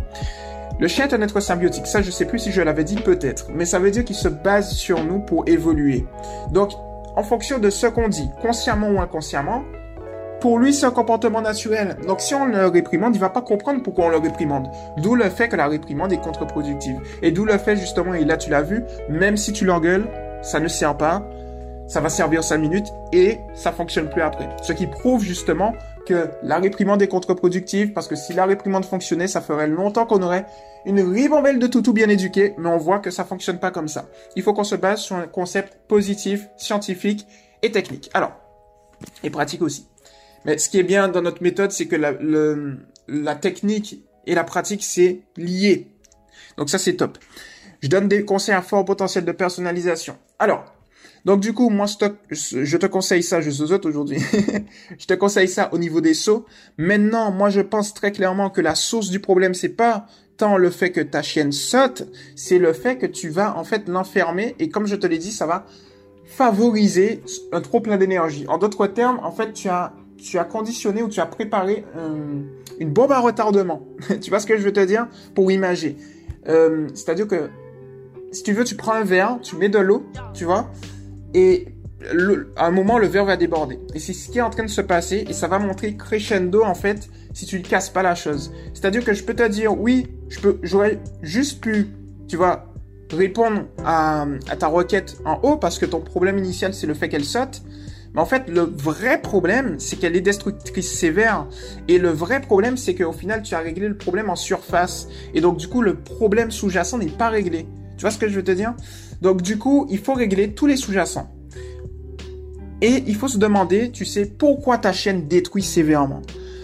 Le 0.78 0.88
chien 0.88 1.06
est 1.06 1.14
un 1.14 1.20
être 1.20 1.40
symbiotique. 1.40 1.86
Ça, 1.86 2.00
je 2.00 2.10
sais 2.10 2.24
plus 2.24 2.38
si 2.38 2.52
je 2.52 2.62
l'avais 2.62 2.84
dit 2.84 2.96
peut-être. 2.96 3.48
Mais 3.54 3.66
ça 3.66 3.78
veut 3.78 3.90
dire 3.90 4.04
qu'il 4.04 4.16
se 4.16 4.28
base 4.28 4.72
sur 4.72 5.04
nous 5.04 5.18
pour 5.20 5.46
évoluer. 5.46 6.06
Donc, 6.52 6.70
en 7.16 7.22
fonction 7.22 7.58
de 7.58 7.68
ce 7.68 7.86
qu'on 7.86 8.08
dit, 8.08 8.30
consciemment 8.40 8.88
ou 8.88 9.00
inconsciemment, 9.00 9.62
pour 10.40 10.58
lui, 10.58 10.72
c'est 10.72 10.86
un 10.86 10.90
comportement 10.90 11.42
naturel. 11.42 11.96
Donc, 12.06 12.20
si 12.20 12.34
on 12.34 12.46
le 12.46 12.66
réprimande, 12.66 13.14
il 13.14 13.20
va 13.20 13.30
pas 13.30 13.42
comprendre 13.42 13.82
pourquoi 13.82 14.06
on 14.06 14.08
le 14.08 14.16
réprimande. 14.16 14.68
D'où 14.98 15.14
le 15.14 15.28
fait 15.28 15.48
que 15.48 15.56
la 15.56 15.68
réprimande 15.68 16.12
est 16.12 16.20
contre-productive. 16.20 16.98
Et 17.22 17.30
d'où 17.30 17.44
le 17.44 17.58
fait, 17.58 17.76
justement, 17.76 18.14
et 18.14 18.24
là, 18.24 18.36
tu 18.36 18.50
l'as 18.50 18.62
vu, 18.62 18.82
même 19.08 19.36
si 19.36 19.52
tu 19.52 19.64
l'engueules, 19.64 20.08
ça 20.42 20.58
ne 20.60 20.68
sert 20.68 20.96
pas. 20.96 21.22
Ça 21.86 22.00
va 22.00 22.08
servir 22.08 22.44
5 22.44 22.58
minutes 22.58 22.86
et 23.12 23.40
ça 23.54 23.72
fonctionne 23.72 24.08
plus 24.08 24.22
après. 24.22 24.48
Ce 24.62 24.72
qui 24.72 24.86
prouve, 24.86 25.24
justement, 25.24 25.72
que 26.06 26.30
la 26.42 26.58
réprimande 26.58 27.02
est 27.02 27.08
contre-productive 27.08 27.92
parce 27.92 28.06
que 28.06 28.14
si 28.14 28.32
la 28.32 28.46
réprimande 28.46 28.84
fonctionnait, 28.84 29.26
ça 29.26 29.40
ferait 29.40 29.66
longtemps 29.66 30.06
qu'on 30.06 30.22
aurait 30.22 30.46
une 30.86 31.00
ribambelle 31.00 31.58
de 31.58 31.66
toutou 31.66 31.92
bien 31.92 32.08
éduqué, 32.08 32.54
mais 32.58 32.68
on 32.68 32.78
voit 32.78 33.00
que 33.00 33.10
ça 33.10 33.24
fonctionne 33.24 33.58
pas 33.58 33.72
comme 33.72 33.88
ça. 33.88 34.06
Il 34.36 34.44
faut 34.44 34.54
qu'on 34.54 34.64
se 34.64 34.76
base 34.76 35.00
sur 35.00 35.16
un 35.16 35.26
concept 35.26 35.78
positif, 35.88 36.48
scientifique 36.56 37.26
et 37.62 37.72
technique. 37.72 38.08
Alors, 38.14 38.32
et 39.24 39.30
pratique 39.30 39.62
aussi. 39.62 39.89
Mais 40.44 40.58
ce 40.58 40.68
qui 40.68 40.78
est 40.78 40.84
bien 40.84 41.08
dans 41.08 41.22
notre 41.22 41.42
méthode, 41.42 41.70
c'est 41.70 41.86
que 41.86 41.96
la, 41.96 43.34
technique 43.34 44.02
et 44.26 44.34
la 44.34 44.44
pratique, 44.44 44.82
c'est 44.82 45.20
lié. 45.36 45.88
Donc 46.56 46.70
ça, 46.70 46.78
c'est 46.78 46.94
top. 46.94 47.18
Je 47.82 47.88
donne 47.88 48.08
des 48.08 48.24
conseils 48.24 48.54
à 48.54 48.62
fort 48.62 48.84
potentiel 48.84 49.24
de 49.24 49.32
personnalisation. 49.32 50.16
Alors, 50.38 50.64
donc 51.24 51.40
du 51.40 51.52
coup, 51.52 51.68
moi, 51.70 51.86
je 51.86 52.76
te 52.76 52.86
conseille 52.86 53.22
ça, 53.22 53.40
je 53.40 53.50
zozote 53.50 53.84
aujourd'hui. 53.84 54.18
je 54.98 55.06
te 55.06 55.14
conseille 55.14 55.48
ça 55.48 55.72
au 55.72 55.78
niveau 55.78 56.00
des 56.00 56.14
sauts. 56.14 56.46
Maintenant, 56.78 57.30
moi, 57.30 57.50
je 57.50 57.60
pense 57.60 57.92
très 57.94 58.12
clairement 58.12 58.50
que 58.50 58.60
la 58.60 58.74
source 58.74 59.10
du 59.10 59.20
problème, 59.20 59.54
c'est 59.54 59.68
pas 59.70 60.06
tant 60.36 60.56
le 60.56 60.70
fait 60.70 60.90
que 60.90 61.02
ta 61.02 61.20
chienne 61.20 61.52
saute, 61.52 62.04
c'est 62.34 62.58
le 62.58 62.72
fait 62.72 62.96
que 62.96 63.04
tu 63.04 63.28
vas 63.28 63.58
en 63.58 63.64
fait 63.64 63.88
l'enfermer 63.88 64.54
et 64.58 64.70
comme 64.70 64.86
je 64.86 64.96
te 64.96 65.06
l'ai 65.06 65.18
dit, 65.18 65.32
ça 65.32 65.44
va 65.44 65.66
favoriser 66.24 67.22
un 67.52 67.60
trop 67.60 67.80
plein 67.80 67.98
d'énergie. 67.98 68.46
En 68.48 68.56
d'autres 68.56 68.86
termes, 68.86 69.20
en 69.22 69.32
fait, 69.32 69.52
tu 69.52 69.68
as 69.68 69.92
tu 70.22 70.38
as 70.38 70.44
conditionné 70.44 71.02
ou 71.02 71.08
tu 71.08 71.20
as 71.20 71.26
préparé 71.26 71.84
une 72.78 72.90
bombe 72.90 73.12
à 73.12 73.20
retardement. 73.20 73.86
tu 74.20 74.30
vois 74.30 74.40
ce 74.40 74.46
que 74.46 74.56
je 74.56 74.62
veux 74.62 74.72
te 74.72 74.84
dire? 74.84 75.06
Pour 75.34 75.50
imager. 75.52 75.96
Euh, 76.48 76.88
c'est-à-dire 76.94 77.28
que 77.28 77.50
si 78.32 78.42
tu 78.42 78.52
veux, 78.52 78.64
tu 78.64 78.76
prends 78.76 78.92
un 78.92 79.04
verre, 79.04 79.38
tu 79.42 79.56
mets 79.56 79.68
de 79.68 79.78
l'eau, 79.78 80.06
tu 80.34 80.44
vois, 80.44 80.70
et 81.34 81.66
à 82.56 82.66
un 82.66 82.70
moment, 82.70 82.98
le 82.98 83.06
verre 83.06 83.26
va 83.26 83.36
déborder. 83.36 83.78
Et 83.94 83.98
c'est 83.98 84.12
ce 84.12 84.30
qui 84.30 84.38
est 84.38 84.42
en 84.42 84.50
train 84.50 84.62
de 84.62 84.70
se 84.70 84.80
passer, 84.80 85.24
et 85.28 85.32
ça 85.32 85.48
va 85.48 85.58
montrer 85.58 85.96
crescendo, 85.96 86.62
en 86.62 86.74
fait, 86.74 87.08
si 87.34 87.44
tu 87.44 87.58
ne 87.58 87.64
casses 87.64 87.90
pas 87.90 88.02
la 88.02 88.14
chose. 88.14 88.52
C'est-à-dire 88.72 89.04
que 89.04 89.12
je 89.12 89.24
peux 89.24 89.34
te 89.34 89.46
dire, 89.46 89.78
oui, 89.78 90.06
je 90.28 90.40
peux, 90.40 90.58
j'aurais 90.62 90.98
juste 91.22 91.60
pu, 91.60 91.88
tu 92.26 92.36
vois, 92.36 92.72
répondre 93.12 93.64
à 93.84 94.26
ta 94.58 94.68
requête 94.68 95.18
en 95.24 95.40
haut, 95.42 95.56
parce 95.56 95.78
que 95.78 95.86
ton 95.86 96.00
problème 96.00 96.38
initial, 96.38 96.72
c'est 96.72 96.86
le 96.86 96.94
fait 96.94 97.08
qu'elle 97.08 97.24
saute. 97.24 97.62
Mais 98.14 98.20
en 98.20 98.26
fait, 98.26 98.48
le 98.48 98.62
vrai 98.62 99.20
problème, 99.20 99.78
c'est 99.78 99.96
qu'elle 99.96 100.16
est 100.16 100.20
destructrice 100.20 100.92
sévère. 100.92 101.46
Et 101.86 101.98
le 101.98 102.10
vrai 102.10 102.40
problème, 102.40 102.76
c'est 102.76 102.94
qu'au 102.94 103.12
final, 103.12 103.42
tu 103.42 103.54
as 103.54 103.60
réglé 103.60 103.86
le 103.88 103.96
problème 103.96 104.30
en 104.30 104.36
surface. 104.36 105.08
Et 105.34 105.40
donc, 105.40 105.58
du 105.58 105.68
coup, 105.68 105.80
le 105.80 105.94
problème 105.94 106.50
sous-jacent 106.50 106.98
n'est 106.98 107.06
pas 107.06 107.28
réglé. 107.28 107.66
Tu 107.96 108.02
vois 108.02 108.10
ce 108.10 108.18
que 108.18 108.28
je 108.28 108.34
veux 108.34 108.44
te 108.44 108.50
dire? 108.50 108.74
Donc, 109.20 109.42
du 109.42 109.58
coup, 109.58 109.86
il 109.90 109.98
faut 109.98 110.14
régler 110.14 110.54
tous 110.54 110.66
les 110.66 110.76
sous-jacents. 110.76 111.30
Et 112.82 113.04
il 113.06 113.14
faut 113.14 113.28
se 113.28 113.38
demander, 113.38 113.90
tu 113.92 114.04
sais, 114.04 114.26
pourquoi 114.26 114.78
ta 114.78 114.92
chaîne 114.92 115.28
détruit 115.28 115.62
sévèrement? 115.62 116.22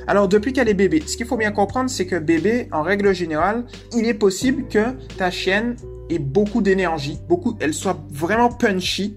Alors, 0.08 0.28
depuis 0.28 0.52
qu'elle 0.52 0.68
est 0.68 0.74
bébé, 0.74 1.02
ce 1.06 1.16
qu'il 1.16 1.26
faut 1.26 1.36
bien 1.36 1.52
comprendre, 1.52 1.90
c'est 1.90 2.06
que 2.06 2.16
bébé, 2.16 2.68
en 2.72 2.82
règle 2.82 3.12
générale, 3.12 3.66
il 3.94 4.06
est 4.06 4.14
possible 4.14 4.66
que 4.68 4.92
ta 5.18 5.30
chienne 5.30 5.76
ait 6.08 6.18
beaucoup 6.18 6.62
d'énergie, 6.62 7.18
beaucoup, 7.28 7.56
elle 7.60 7.74
soit 7.74 7.98
vraiment 8.10 8.48
punchy, 8.48 9.16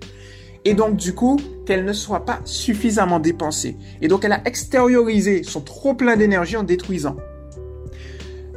et 0.66 0.74
donc 0.74 0.96
du 0.96 1.14
coup 1.14 1.40
qu'elle 1.66 1.86
ne 1.86 1.94
soit 1.94 2.26
pas 2.26 2.40
suffisamment 2.46 3.20
dépensée. 3.20 3.78
Et 4.02 4.08
donc 4.08 4.26
elle 4.26 4.34
a 4.34 4.42
extériorisé 4.46 5.44
son 5.44 5.62
trop 5.62 5.94
plein 5.94 6.18
d'énergie 6.18 6.58
en 6.58 6.64
détruisant. 6.64 7.18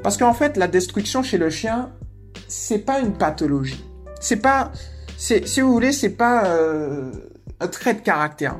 Parce 0.02 0.16
qu'en 0.16 0.34
fait, 0.34 0.56
la 0.56 0.66
destruction 0.66 1.22
chez 1.22 1.38
le 1.38 1.48
chien, 1.48 1.92
c'est 2.48 2.80
pas 2.80 2.98
une 2.98 3.12
pathologie. 3.12 3.84
C'est 4.20 4.36
pas, 4.36 4.72
c'est, 5.16 5.46
si 5.46 5.60
vous 5.60 5.72
voulez, 5.72 5.92
c'est 5.92 6.10
pas 6.10 6.46
euh, 6.46 7.12
un 7.60 7.68
trait 7.68 7.94
de 7.94 8.00
caractère. 8.00 8.58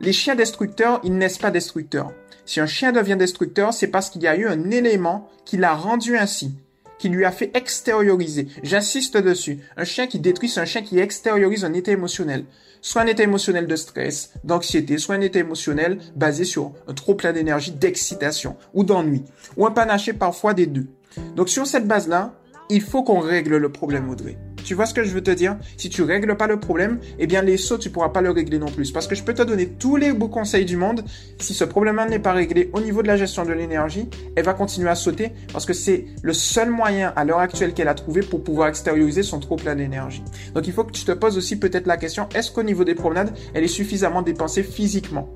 Les 0.00 0.12
chiens 0.12 0.34
destructeurs, 0.34 1.00
ils 1.04 1.16
naissent 1.16 1.38
pas 1.38 1.50
destructeurs. 1.50 2.12
Si 2.46 2.60
un 2.60 2.66
chien 2.66 2.92
devient 2.92 3.16
destructeur, 3.18 3.74
c'est 3.74 3.88
parce 3.88 4.08
qu'il 4.08 4.22
y 4.22 4.26
a 4.26 4.36
eu 4.36 4.46
un 4.46 4.70
élément 4.70 5.28
qui 5.44 5.58
l'a 5.58 5.74
rendu 5.74 6.16
ainsi 6.16 6.54
qui 6.98 7.08
lui 7.08 7.24
a 7.24 7.32
fait 7.32 7.50
extérioriser. 7.54 8.48
J'insiste 8.62 9.16
dessus. 9.16 9.60
Un 9.76 9.84
chien 9.84 10.06
qui 10.06 10.18
détruit, 10.18 10.48
c'est 10.48 10.60
un 10.60 10.64
chien 10.64 10.82
qui 10.82 10.98
extériorise 10.98 11.64
un 11.64 11.72
état 11.72 11.92
émotionnel. 11.92 12.44
Soit 12.80 13.02
un 13.02 13.06
état 13.06 13.24
émotionnel 13.24 13.66
de 13.66 13.76
stress, 13.76 14.32
d'anxiété, 14.44 14.98
soit 14.98 15.16
un 15.16 15.20
état 15.20 15.40
émotionnel 15.40 15.98
basé 16.14 16.44
sur 16.44 16.72
un 16.86 16.94
trop 16.94 17.14
plein 17.14 17.32
d'énergie, 17.32 17.72
d'excitation 17.72 18.56
ou 18.74 18.84
d'ennui. 18.84 19.24
Ou 19.56 19.66
un 19.66 19.72
panaché 19.72 20.12
parfois 20.12 20.54
des 20.54 20.66
deux. 20.66 20.86
Donc 21.34 21.48
sur 21.48 21.66
cette 21.66 21.88
base-là, 21.88 22.34
il 22.70 22.82
faut 22.82 23.02
qu'on 23.02 23.20
règle 23.20 23.56
le 23.56 23.72
problème 23.72 24.08
Audrey. 24.08 24.36
Tu 24.68 24.74
vois 24.74 24.84
ce 24.84 24.92
que 24.92 25.02
je 25.02 25.08
veux 25.12 25.22
te 25.22 25.30
dire? 25.30 25.56
Si 25.78 25.88
tu 25.88 26.02
règles 26.02 26.36
pas 26.36 26.46
le 26.46 26.60
problème, 26.60 26.98
eh 27.18 27.26
bien 27.26 27.40
les 27.40 27.56
sauts, 27.56 27.78
tu 27.78 27.88
pourras 27.88 28.10
pas 28.10 28.20
le 28.20 28.30
régler 28.30 28.58
non 28.58 28.66
plus. 28.66 28.92
Parce 28.92 29.06
que 29.06 29.14
je 29.14 29.22
peux 29.22 29.32
te 29.32 29.40
donner 29.40 29.66
tous 29.66 29.96
les 29.96 30.12
beaux 30.12 30.28
conseils 30.28 30.66
du 30.66 30.76
monde. 30.76 31.06
Si 31.38 31.54
ce 31.54 31.64
problème 31.64 31.98
n'est 32.10 32.18
pas 32.18 32.34
réglé 32.34 32.68
au 32.74 32.82
niveau 32.82 33.00
de 33.00 33.06
la 33.06 33.16
gestion 33.16 33.46
de 33.46 33.52
l'énergie, 33.54 34.10
elle 34.36 34.44
va 34.44 34.52
continuer 34.52 34.90
à 34.90 34.94
sauter 34.94 35.32
parce 35.54 35.64
que 35.64 35.72
c'est 35.72 36.04
le 36.20 36.34
seul 36.34 36.68
moyen 36.68 37.14
à 37.16 37.24
l'heure 37.24 37.38
actuelle 37.38 37.72
qu'elle 37.72 37.88
a 37.88 37.94
trouvé 37.94 38.20
pour 38.20 38.44
pouvoir 38.44 38.68
extérioriser 38.68 39.22
son 39.22 39.40
trop 39.40 39.56
plein 39.56 39.74
d'énergie. 39.74 40.22
Donc 40.52 40.66
il 40.66 40.74
faut 40.74 40.84
que 40.84 40.92
tu 40.92 41.06
te 41.06 41.12
poses 41.12 41.38
aussi 41.38 41.58
peut-être 41.58 41.86
la 41.86 41.96
question, 41.96 42.28
est-ce 42.34 42.52
qu'au 42.52 42.62
niveau 42.62 42.84
des 42.84 42.94
promenades, 42.94 43.32
elle 43.54 43.64
est 43.64 43.68
suffisamment 43.68 44.20
dépensée 44.20 44.62
physiquement? 44.62 45.30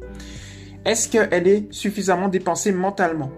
Est-ce 0.85 1.09
qu'elle 1.09 1.49
est 1.49 1.73
suffisamment 1.73 2.29
dépensée 2.29 2.73
mentalement? 2.73 3.31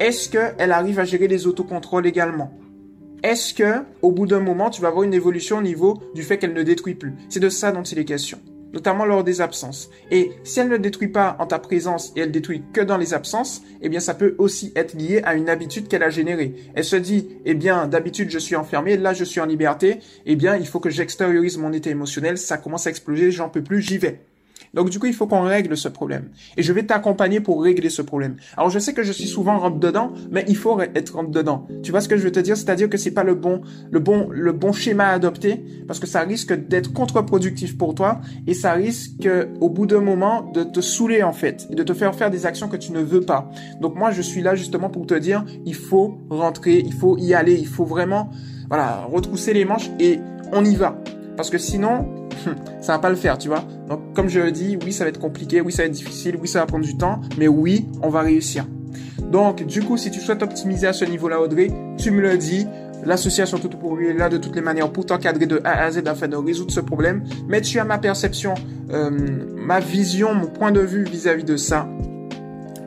Est-ce 0.00 0.30
qu'elle 0.30 0.72
arrive 0.72 0.98
à 0.98 1.04
gérer 1.04 1.28
les 1.28 1.46
autocontrôles 1.46 2.08
également? 2.08 2.58
Est-ce 3.22 3.52
que, 3.52 3.82
au 4.02 4.12
bout 4.12 4.26
d'un 4.26 4.40
moment, 4.40 4.70
tu 4.70 4.80
vas 4.80 4.88
avoir 4.88 5.02
une 5.02 5.14
évolution 5.14 5.58
au 5.58 5.62
niveau 5.62 6.00
du 6.14 6.22
fait 6.22 6.38
qu'elle 6.38 6.52
ne 6.52 6.62
détruit 6.62 6.94
plus? 6.94 7.14
C'est 7.28 7.40
de 7.40 7.48
ça 7.48 7.72
dont 7.72 7.82
il 7.82 7.98
est 7.98 8.04
question, 8.04 8.38
notamment 8.72 9.04
lors 9.04 9.24
des 9.24 9.40
absences. 9.40 9.90
Et 10.10 10.32
si 10.44 10.60
elle 10.60 10.68
ne 10.68 10.76
détruit 10.76 11.08
pas 11.08 11.36
en 11.40 11.46
ta 11.46 11.58
présence 11.58 12.12
et 12.14 12.20
elle 12.20 12.30
détruit 12.30 12.62
que 12.72 12.80
dans 12.80 12.96
les 12.96 13.14
absences, 13.14 13.62
eh 13.82 13.88
bien, 13.88 14.00
ça 14.00 14.14
peut 14.14 14.36
aussi 14.38 14.72
être 14.76 14.94
lié 14.94 15.20
à 15.24 15.34
une 15.34 15.48
habitude 15.48 15.88
qu'elle 15.88 16.04
a 16.04 16.10
générée. 16.10 16.54
Elle 16.74 16.84
se 16.84 16.96
dit, 16.96 17.28
eh 17.44 17.54
bien, 17.54 17.88
d'habitude, 17.88 18.30
je 18.30 18.38
suis 18.38 18.56
enfermé, 18.56 18.96
là, 18.96 19.14
je 19.14 19.24
suis 19.24 19.40
en 19.40 19.46
liberté, 19.46 19.98
eh 20.24 20.36
bien, 20.36 20.56
il 20.56 20.66
faut 20.66 20.80
que 20.80 20.90
j'extériorise 20.90 21.58
mon 21.58 21.72
état 21.72 21.90
émotionnel, 21.90 22.38
ça 22.38 22.56
commence 22.56 22.86
à 22.86 22.90
exploser, 22.90 23.32
j'en 23.32 23.48
peux 23.48 23.62
plus, 23.62 23.82
j'y 23.82 23.98
vais. 23.98 24.20
Donc 24.74 24.90
du 24.90 24.98
coup, 24.98 25.06
il 25.06 25.14
faut 25.14 25.26
qu'on 25.26 25.42
règle 25.42 25.76
ce 25.76 25.88
problème. 25.88 26.28
Et 26.56 26.62
je 26.62 26.72
vais 26.72 26.82
t'accompagner 26.82 27.40
pour 27.40 27.62
régler 27.62 27.90
ce 27.90 28.02
problème. 28.02 28.36
Alors 28.56 28.70
je 28.70 28.78
sais 28.78 28.92
que 28.92 29.02
je 29.02 29.12
suis 29.12 29.26
souvent 29.26 29.58
rentre 29.58 29.78
dedans, 29.78 30.12
mais 30.30 30.44
il 30.48 30.56
faut 30.56 30.80
être 30.80 31.14
rentre 31.14 31.30
dedans. 31.30 31.66
Tu 31.82 31.90
vois 31.90 32.00
ce 32.00 32.08
que 32.08 32.16
je 32.16 32.22
veux 32.22 32.32
te 32.32 32.40
dire? 32.40 32.56
C'est-à-dire 32.56 32.88
que 32.88 32.96
c'est 32.96 33.10
pas 33.10 33.24
le 33.24 33.34
bon, 33.34 33.62
le 33.90 34.00
bon, 34.00 34.28
le 34.30 34.52
bon 34.52 34.72
schéma 34.72 35.06
à 35.06 35.12
adopter 35.12 35.64
parce 35.86 36.00
que 36.00 36.06
ça 36.06 36.20
risque 36.20 36.52
d'être 36.68 36.92
contre-productif 36.92 37.76
pour 37.76 37.94
toi 37.94 38.20
et 38.46 38.54
ça 38.54 38.72
risque 38.72 39.28
au 39.60 39.68
bout 39.68 39.86
d'un 39.86 40.00
moment 40.00 40.50
de 40.52 40.64
te 40.64 40.80
saouler 40.80 41.22
en 41.22 41.32
fait 41.32 41.66
et 41.70 41.74
de 41.74 41.82
te 41.82 41.94
faire 41.94 42.14
faire 42.14 42.30
des 42.30 42.46
actions 42.46 42.68
que 42.68 42.76
tu 42.76 42.92
ne 42.92 43.00
veux 43.00 43.20
pas. 43.20 43.50
Donc 43.80 43.94
moi, 43.94 44.10
je 44.10 44.22
suis 44.22 44.42
là 44.42 44.54
justement 44.54 44.90
pour 44.90 45.06
te 45.06 45.14
dire, 45.14 45.44
il 45.64 45.74
faut 45.74 46.18
rentrer, 46.30 46.78
il 46.78 46.92
faut 46.92 47.16
y 47.18 47.34
aller, 47.34 47.54
il 47.54 47.66
faut 47.66 47.84
vraiment, 47.84 48.30
voilà, 48.68 49.06
retrousser 49.10 49.52
les 49.52 49.64
manches 49.64 49.90
et 49.98 50.20
on 50.52 50.64
y 50.64 50.76
va. 50.76 50.98
Parce 51.36 51.50
que 51.50 51.58
sinon, 51.58 52.27
ça 52.80 52.92
va 52.92 52.98
pas 52.98 53.10
le 53.10 53.16
faire, 53.16 53.38
tu 53.38 53.48
vois. 53.48 53.64
Donc, 53.88 54.14
comme 54.14 54.28
je 54.28 54.40
le 54.40 54.52
dis, 54.52 54.78
oui, 54.84 54.92
ça 54.92 55.04
va 55.04 55.10
être 55.10 55.20
compliqué, 55.20 55.60
oui, 55.60 55.72
ça 55.72 55.82
va 55.82 55.86
être 55.86 55.92
difficile, 55.92 56.36
oui, 56.40 56.48
ça 56.48 56.60
va 56.60 56.66
prendre 56.66 56.84
du 56.84 56.96
temps, 56.96 57.20
mais 57.36 57.48
oui, 57.48 57.86
on 58.02 58.08
va 58.08 58.20
réussir. 58.20 58.66
Donc, 59.30 59.64
du 59.66 59.82
coup, 59.82 59.96
si 59.96 60.10
tu 60.10 60.20
souhaites 60.20 60.42
optimiser 60.42 60.86
à 60.86 60.92
ce 60.92 61.04
niveau-là, 61.04 61.40
Audrey, 61.40 61.70
tu 61.98 62.10
me 62.10 62.20
le 62.20 62.36
dis. 62.36 62.66
L'association 63.04 63.58
Tout 63.58 63.68
pour 63.68 63.96
lui 63.96 64.08
est 64.08 64.12
là 64.12 64.28
de 64.28 64.38
toutes 64.38 64.56
les 64.56 64.60
manières 64.60 64.90
pour 64.90 65.06
t'encadrer 65.06 65.46
de 65.46 65.60
A 65.64 65.84
à 65.84 65.90
Z 65.90 66.02
afin 66.06 66.26
de 66.28 66.36
résoudre 66.36 66.72
ce 66.72 66.80
problème. 66.80 67.24
Mais 67.46 67.60
tu 67.60 67.78
as 67.78 67.84
ma 67.84 67.98
perception, 67.98 68.54
euh, 68.90 69.10
ma 69.56 69.78
vision, 69.80 70.34
mon 70.34 70.46
point 70.46 70.72
de 70.72 70.80
vue 70.80 71.04
vis-à-vis 71.04 71.44
de 71.44 71.56
ça. 71.56 71.88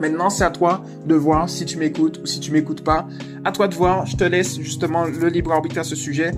Maintenant, 0.02 0.30
c'est 0.30 0.42
à 0.42 0.50
toi 0.50 0.82
de 1.06 1.14
voir 1.14 1.48
si 1.48 1.64
tu 1.64 1.78
m'écoutes 1.78 2.18
ou 2.20 2.26
si 2.26 2.40
tu 2.40 2.50
m'écoutes 2.50 2.82
pas. 2.82 3.06
À 3.44 3.52
toi 3.52 3.68
de 3.68 3.74
voir. 3.76 4.04
Je 4.04 4.16
te 4.16 4.24
laisse 4.24 4.58
justement 4.60 5.04
le 5.04 5.28
libre 5.28 5.52
arbitre 5.52 5.78
à 5.78 5.84
ce 5.84 5.94
sujet. 5.94 6.32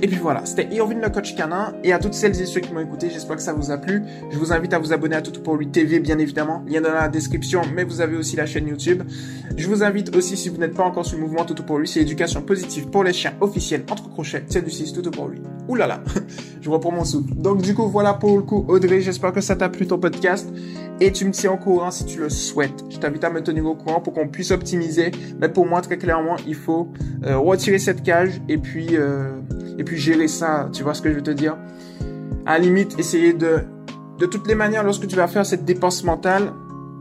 Et 0.00 0.08
puis 0.08 0.16
voilà, 0.16 0.46
c'était 0.46 0.74
Irvin 0.74 0.94
le 0.94 1.10
coach 1.10 1.34
canin. 1.36 1.74
Et 1.84 1.92
à 1.92 1.98
toutes 1.98 2.14
celles 2.14 2.40
et 2.40 2.46
ceux 2.46 2.60
qui 2.60 2.72
m'ont 2.72 2.80
écouté, 2.80 3.10
j'espère 3.10 3.36
que 3.36 3.42
ça 3.42 3.52
vous 3.52 3.70
a 3.70 3.76
plu. 3.76 4.02
Je 4.30 4.38
vous 4.38 4.54
invite 4.54 4.72
à 4.72 4.78
vous 4.78 4.94
abonner 4.94 5.16
à 5.16 5.20
Tout 5.20 5.38
pour 5.42 5.56
lui 5.56 5.68
TV, 5.68 6.00
bien 6.00 6.18
évidemment. 6.18 6.64
Lien 6.66 6.80
dans 6.80 6.94
la 6.94 7.08
description, 7.08 7.60
mais 7.74 7.84
vous 7.84 8.00
avez 8.00 8.16
aussi 8.16 8.36
la 8.36 8.46
chaîne 8.46 8.66
YouTube. 8.66 9.02
Je 9.54 9.68
vous 9.68 9.82
invite 9.82 10.16
aussi, 10.16 10.38
si 10.38 10.48
vous 10.48 10.56
n'êtes 10.56 10.72
pas 10.72 10.84
encore 10.84 11.04
sur 11.04 11.18
le 11.18 11.24
mouvement 11.24 11.44
Tout 11.44 11.62
pour 11.62 11.78
lui, 11.78 11.86
c'est 11.86 12.00
éducation 12.00 12.40
positive 12.40 12.88
pour 12.88 13.04
les 13.04 13.12
chiens 13.12 13.34
officiels 13.42 13.84
entre 13.90 14.08
crochets. 14.08 14.44
C'est 14.48 14.64
du 14.64 14.70
6 14.70 14.94
Tout 14.94 15.10
pour 15.10 15.28
lui. 15.28 15.42
Ouh 15.68 15.74
là 15.74 15.86
là, 15.86 16.00
je 16.62 16.70
reprends 16.70 16.92
mon 16.92 17.04
souffle. 17.04 17.34
Donc 17.34 17.60
du 17.60 17.74
coup, 17.74 17.86
voilà 17.86 18.14
pour 18.14 18.34
le 18.38 18.42
coup, 18.42 18.64
Audrey. 18.68 19.02
J'espère 19.02 19.32
que 19.32 19.42
ça 19.42 19.56
t'a 19.56 19.68
plu 19.68 19.86
ton 19.86 19.98
podcast. 19.98 20.50
Et 21.00 21.12
tu 21.12 21.24
me 21.24 21.30
tiens 21.30 21.52
au 21.52 21.56
courant 21.56 21.90
si 21.90 22.04
tu 22.04 22.18
le 22.18 22.28
souhaites. 22.28 22.84
Je 22.90 22.98
t'invite 22.98 23.24
à 23.24 23.30
me 23.30 23.42
tenir 23.42 23.64
au 23.64 23.74
courant 23.74 24.00
pour 24.00 24.12
qu'on 24.12 24.28
puisse 24.28 24.50
optimiser. 24.50 25.10
Mais 25.40 25.48
pour 25.48 25.66
moi, 25.66 25.80
très 25.80 25.96
clairement, 25.96 26.36
il 26.46 26.54
faut 26.54 26.92
euh, 27.24 27.38
retirer 27.38 27.78
cette 27.78 28.02
cage 28.02 28.40
et 28.48 28.58
puis 28.58 28.88
euh, 28.92 29.30
et 29.78 29.84
puis 29.84 29.96
gérer 29.96 30.28
ça. 30.28 30.68
Tu 30.72 30.82
vois 30.82 30.92
ce 30.92 31.00
que 31.00 31.10
je 31.10 31.14
veux 31.14 31.22
te 31.22 31.30
dire? 31.30 31.56
À 32.44 32.58
la 32.58 32.64
limite, 32.64 32.98
essayer 32.98 33.32
de 33.32 33.60
de 34.18 34.26
toutes 34.26 34.46
les 34.46 34.54
manières, 34.54 34.84
lorsque 34.84 35.06
tu 35.06 35.16
vas 35.16 35.26
faire 35.26 35.46
cette 35.46 35.64
dépense 35.64 36.04
mentale, 36.04 36.52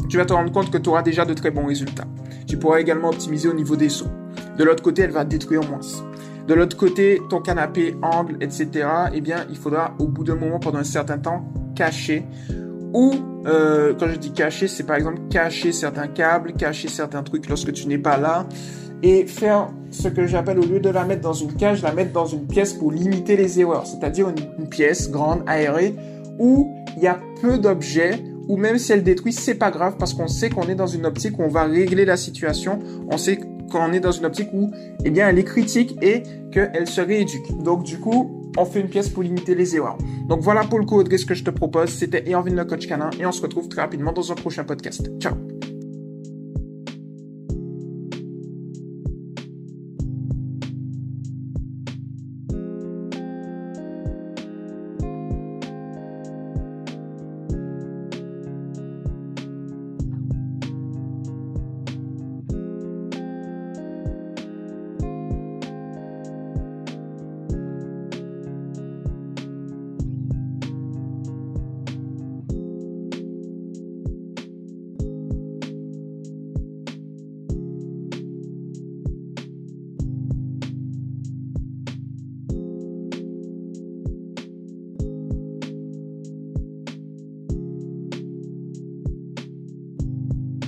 tu 0.07 0.15
vas 0.15 0.25
te 0.25 0.31
rendre 0.31 0.51
compte 0.53 0.71
que 0.71 0.77
tu 0.77 0.87
auras 0.87 1.01
déjà 1.01 1.25
de 1.25 1.33
très 1.33 1.51
bons 1.51 1.65
résultats. 1.65 2.07
Tu 2.47 2.57
pourras 2.57 2.79
également 2.79 3.09
optimiser 3.09 3.49
au 3.49 3.53
niveau 3.53 3.75
des 3.75 3.89
sauts. 3.89 4.07
De 4.57 4.63
l'autre 4.63 4.81
côté, 4.81 5.01
elle 5.01 5.11
va 5.11 5.25
détruire 5.25 5.61
moins. 5.69 5.81
De 6.47 6.53
l'autre 6.53 6.77
côté, 6.77 7.21
ton 7.29 7.41
canapé, 7.41 7.97
angle, 8.01 8.37
etc., 8.39 8.87
eh 9.13 9.19
bien, 9.19 9.45
il 9.49 9.57
faudra 9.57 9.93
au 9.99 10.07
bout 10.07 10.23
d'un 10.23 10.35
moment, 10.35 10.59
pendant 10.59 10.79
un 10.79 10.85
certain 10.85 11.17
temps, 11.17 11.43
cacher 11.75 12.25
ou 12.93 13.13
euh, 13.45 13.93
quand 13.97 14.07
je 14.07 14.15
dis 14.15 14.31
cacher, 14.31 14.67
c'est 14.67 14.83
par 14.83 14.95
exemple 14.95 15.19
cacher 15.29 15.71
certains 15.71 16.07
câbles, 16.07 16.53
cacher 16.53 16.87
certains 16.87 17.23
trucs 17.23 17.47
lorsque 17.47 17.71
tu 17.73 17.87
n'es 17.87 17.97
pas 17.97 18.17
là, 18.17 18.47
et 19.01 19.25
faire 19.25 19.69
ce 19.91 20.07
que 20.07 20.27
j'appelle 20.27 20.59
au 20.59 20.65
lieu 20.65 20.79
de 20.79 20.89
la 20.89 21.05
mettre 21.05 21.21
dans 21.21 21.33
une 21.33 21.53
cage, 21.53 21.81
la 21.81 21.93
mettre 21.93 22.11
dans 22.11 22.25
une 22.25 22.47
pièce 22.47 22.73
pour 22.73 22.91
limiter 22.91 23.37
les 23.37 23.59
erreurs, 23.59 23.85
c'est-à-dire 23.85 24.29
une, 24.29 24.67
pièce 24.69 25.09
grande, 25.09 25.41
aérée, 25.47 25.95
où 26.37 26.75
il 26.97 27.03
y 27.03 27.07
a 27.07 27.19
peu 27.41 27.57
d'objets, 27.57 28.21
ou 28.47 28.57
même 28.57 28.77
si 28.77 28.91
elle 28.91 29.03
détruit, 29.03 29.33
c'est 29.33 29.55
pas 29.55 29.71
grave 29.71 29.95
parce 29.97 30.13
qu'on 30.13 30.27
sait 30.27 30.49
qu'on 30.49 30.63
est 30.63 30.75
dans 30.75 30.87
une 30.87 31.05
optique 31.05 31.39
où 31.39 31.43
on 31.43 31.49
va 31.49 31.63
régler 31.63 32.05
la 32.05 32.17
situation, 32.17 32.79
on 33.09 33.17
sait 33.17 33.39
qu'on 33.71 33.93
est 33.93 33.99
dans 33.99 34.11
une 34.11 34.25
optique 34.25 34.49
où, 34.53 34.71
eh 35.05 35.09
bien, 35.11 35.29
elle 35.29 35.39
est 35.39 35.43
critique 35.43 35.97
et 36.01 36.23
qu'elle 36.51 36.87
se 36.87 37.01
rééduque. 37.01 37.63
Donc, 37.63 37.83
du 37.83 37.99
coup, 37.99 38.51
on 38.57 38.65
fait 38.65 38.81
une 38.81 38.89
pièce 38.89 39.09
pour 39.09 39.23
limiter 39.23 39.55
les 39.55 39.75
erreurs. 39.75 39.97
Donc 40.29 40.41
voilà 40.41 40.63
pour 40.63 40.77
le 40.77 40.85
coup, 40.85 41.03
ce 41.03 41.25
que 41.25 41.33
je 41.33 41.43
te 41.43 41.49
propose? 41.49 41.89
C'était 41.89 42.29
Erwin 42.29 42.55
le 42.55 42.63
coach 42.63 42.87
canin 42.87 43.09
et 43.19 43.25
on 43.25 43.31
se 43.31 43.41
retrouve 43.41 43.67
très 43.67 43.81
rapidement 43.81 44.13
dans 44.13 44.31
un 44.31 44.35
prochain 44.35 44.63
podcast. 44.63 45.09
Ciao 45.19 45.48